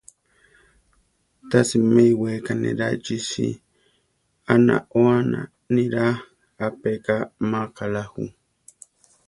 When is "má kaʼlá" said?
7.49-8.03